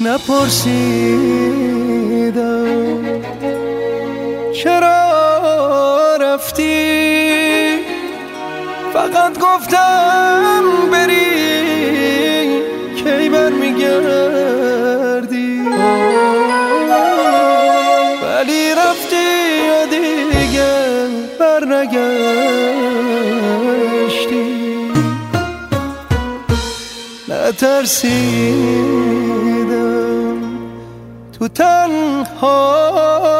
[0.00, 1.56] نپرسیدم.
[4.52, 7.78] چرا رفتی؟
[8.92, 10.62] فقط گفتم
[10.92, 11.26] بری.
[12.96, 14.66] کی برمیگردی
[18.22, 19.26] ولی رفتی
[19.70, 20.74] و دیگه
[21.38, 22.36] برنگشتی
[27.28, 28.95] نترسیدم
[31.46, 33.36] تو تنهایی.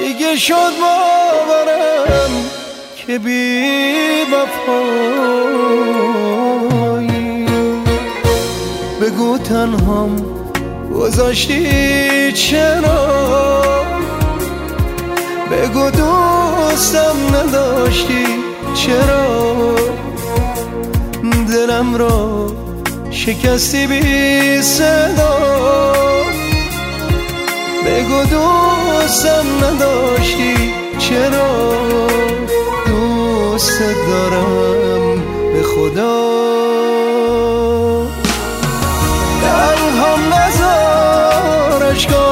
[0.00, 2.30] دیگه شد باورم
[2.96, 5.12] که بی وفایی.
[9.00, 10.26] بگو تنهام
[10.94, 13.62] گذاشتی چرا؟
[15.52, 18.24] بگو دوستم نداشتی.
[18.74, 19.74] چرا؟
[21.48, 22.52] دلم را
[23.10, 25.92] شکستی بی صدا.
[27.86, 30.54] بگو دوستم نداشتی.
[30.98, 31.72] چرا؟
[32.86, 35.22] دوست دارم
[35.52, 36.32] به خدا.
[41.92, 42.31] عشقامو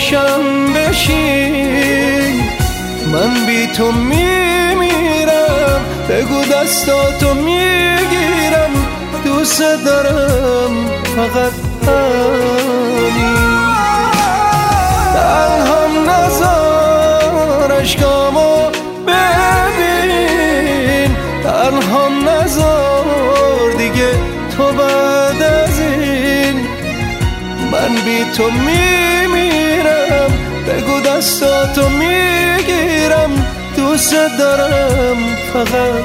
[0.00, 2.42] پیشم بشین
[3.12, 8.70] من بی تو میمیرم بگو دستاتو می‌گیرم
[9.24, 11.52] دوست دارم فقط
[11.86, 13.36] همین
[15.14, 18.70] تنهام نزار عشقامو
[19.06, 23.72] ببین تنهام نزار
[24.56, 26.56] تو بعد از این
[27.72, 29.19] من بی تو میمیرم
[30.70, 33.46] بگو دستاتو می‌گیرم
[33.76, 35.16] دوست دارم
[35.52, 36.04] فقط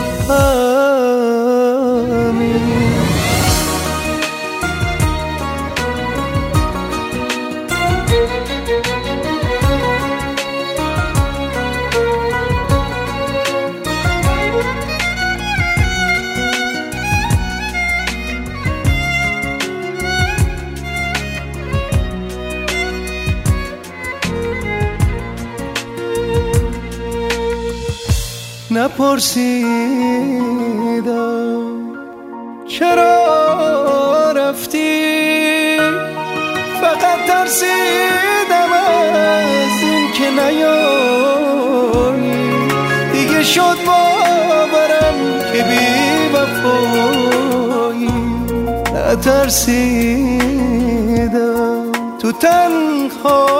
[28.77, 29.55] نپرسیدم.
[32.67, 35.77] چرا رفتی؟
[36.81, 41.57] فقط ترسیدم از این که نیایی
[43.13, 45.17] دیگه شد باورم
[45.53, 45.87] که بی
[46.33, 48.09] وفایی.
[48.93, 50.15] نترسیدم.
[52.19, 53.55] تو تنهایی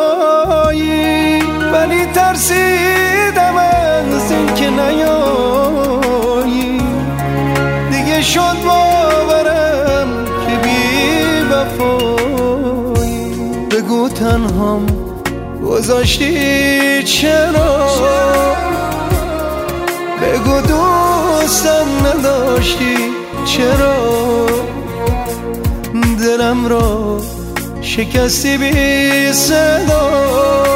[1.73, 6.81] ولی ترسیدم از این که نیایی.
[7.91, 13.35] دیگه شد باورم که بی وفایی.
[13.71, 14.85] بگو تنهام
[15.65, 17.87] گذاشتی چرا؟
[20.21, 22.95] بگو دوستم نداشتی
[23.45, 23.95] چرا؟
[26.19, 27.21] دلم را
[27.81, 30.74] شکستی بی صدا.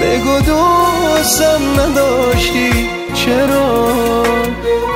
[0.00, 2.90] بگو دوستم نداشتی.
[3.14, 3.92] چرا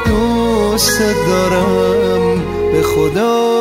[0.06, 2.42] دوست دارم
[2.72, 3.54] به خدا؟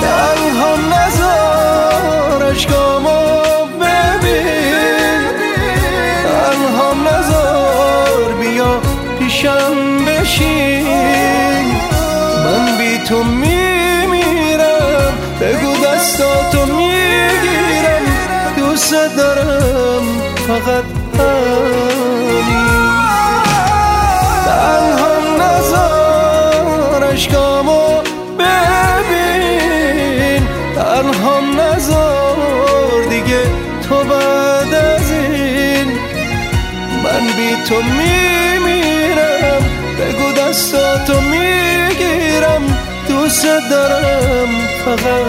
[0.00, 3.20] تنهام نزار عشقامو
[3.80, 5.22] ببین.
[6.24, 8.80] تنهام نزار بیا
[9.18, 10.63] پیشم بشین.
[19.84, 20.06] دارم
[20.48, 20.84] فقط
[21.18, 22.48] همین
[24.46, 27.82] تنهام نزار عشقامو
[28.38, 30.42] ببین.
[30.76, 33.42] تنهام نزار دیگه
[33.88, 35.88] تو بعد از این.
[37.04, 39.62] من بی تو میمیرم.
[39.98, 42.78] بگو دستاتو می‌گیرم.
[43.08, 44.48] دوست دارم
[44.84, 45.26] فقط